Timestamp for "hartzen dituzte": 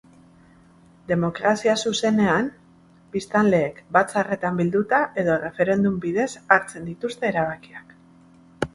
6.57-7.35